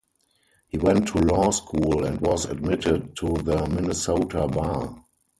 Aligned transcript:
He 0.69 0.79
went 0.79 1.09
to 1.09 1.19
law 1.19 1.51
school 1.51 2.03
and 2.05 2.19
was 2.21 2.45
admitted 2.45 3.15
to 3.17 3.33
the 3.33 3.67
Minnesota 3.69 4.47
bar. 4.47 4.95